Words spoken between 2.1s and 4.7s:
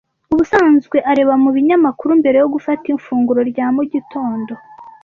mbere yo gufata ifunguro rya mu gitondo.